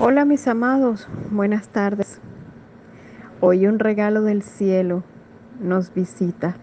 Hola 0.00 0.24
mis 0.24 0.46
amados, 0.46 1.08
buenas 1.32 1.66
tardes. 1.70 2.20
Hoy 3.40 3.66
un 3.66 3.80
regalo 3.80 4.22
del 4.22 4.42
cielo 4.42 5.02
nos 5.58 5.92
visita. 5.92 6.54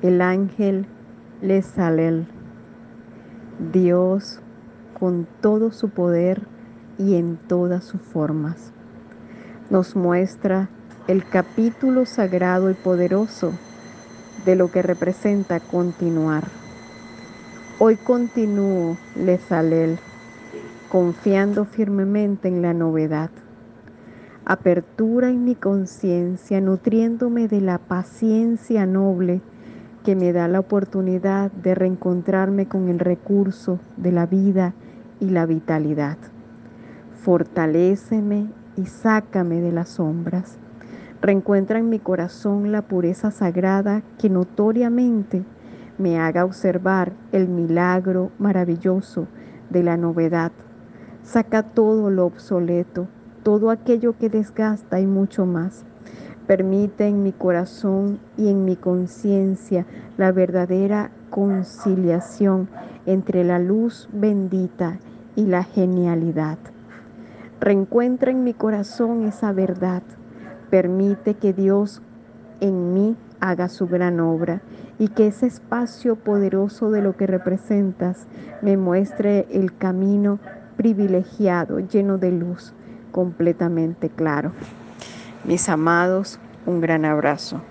El 0.00 0.22
ángel 0.22 0.86
Lesalel. 1.40 2.28
Dios 3.72 4.38
con 4.96 5.26
todo 5.40 5.72
su 5.72 5.88
poder 5.88 6.46
y 6.98 7.16
en 7.16 7.36
todas 7.36 7.82
sus 7.82 8.00
formas. 8.00 8.70
Nos 9.68 9.96
muestra 9.96 10.68
el 11.08 11.28
capítulo 11.28 12.06
sagrado 12.06 12.70
y 12.70 12.74
poderoso 12.74 13.52
de 14.44 14.54
lo 14.54 14.70
que 14.70 14.82
representa 14.82 15.58
continuar. 15.58 16.44
Hoy 17.80 17.96
continúo, 17.96 18.96
Lesalel 19.16 19.98
confiando 20.92 21.64
firmemente 21.64 22.48
en 22.48 22.60
la 22.60 22.74
novedad. 22.74 23.30
Apertura 24.44 25.30
en 25.30 25.42
mi 25.42 25.54
conciencia, 25.54 26.60
nutriéndome 26.60 27.48
de 27.48 27.62
la 27.62 27.78
paciencia 27.78 28.84
noble 28.84 29.40
que 30.04 30.14
me 30.16 30.34
da 30.34 30.48
la 30.48 30.60
oportunidad 30.60 31.50
de 31.50 31.74
reencontrarme 31.74 32.68
con 32.68 32.90
el 32.90 32.98
recurso 32.98 33.80
de 33.96 34.12
la 34.12 34.26
vida 34.26 34.74
y 35.18 35.30
la 35.30 35.46
vitalidad. 35.46 36.18
Fortaléceme 37.22 38.50
y 38.76 38.84
sácame 38.84 39.62
de 39.62 39.72
las 39.72 39.88
sombras. 39.88 40.58
Reencuentra 41.22 41.78
en 41.78 41.88
mi 41.88 42.00
corazón 42.00 42.70
la 42.70 42.82
pureza 42.82 43.30
sagrada 43.30 44.02
que 44.18 44.28
notoriamente 44.28 45.42
me 45.96 46.20
haga 46.20 46.44
observar 46.44 47.14
el 47.32 47.48
milagro 47.48 48.30
maravilloso 48.38 49.26
de 49.70 49.84
la 49.84 49.96
novedad 49.96 50.52
Saca 51.22 51.62
todo 51.62 52.10
lo 52.10 52.26
obsoleto, 52.26 53.06
todo 53.42 53.70
aquello 53.70 54.16
que 54.18 54.28
desgasta 54.28 55.00
y 55.00 55.06
mucho 55.06 55.46
más. 55.46 55.84
Permite 56.46 57.06
en 57.06 57.22
mi 57.22 57.32
corazón 57.32 58.18
y 58.36 58.48
en 58.48 58.64
mi 58.64 58.76
conciencia 58.76 59.86
la 60.16 60.32
verdadera 60.32 61.10
conciliación 61.30 62.68
entre 63.06 63.44
la 63.44 63.58
luz 63.58 64.08
bendita 64.12 64.98
y 65.36 65.46
la 65.46 65.62
genialidad. 65.62 66.58
Reencuentra 67.60 68.32
en 68.32 68.42
mi 68.42 68.54
corazón 68.54 69.22
esa 69.22 69.52
verdad. 69.52 70.02
Permite 70.68 71.34
que 71.34 71.52
Dios 71.52 72.02
en 72.60 72.92
mí 72.92 73.16
haga 73.40 73.68
su 73.68 73.86
gran 73.86 74.20
obra 74.20 74.62
y 74.98 75.08
que 75.08 75.28
ese 75.28 75.46
espacio 75.46 76.16
poderoso 76.16 76.90
de 76.90 77.02
lo 77.02 77.16
que 77.16 77.26
representas 77.26 78.26
me 78.62 78.76
muestre 78.76 79.46
el 79.50 79.76
camino 79.76 80.38
privilegiado, 80.82 81.78
lleno 81.78 82.18
de 82.18 82.32
luz, 82.32 82.74
completamente 83.12 84.10
claro. 84.10 84.50
Mis 85.44 85.68
amados, 85.68 86.40
un 86.66 86.80
gran 86.80 87.04
abrazo. 87.04 87.62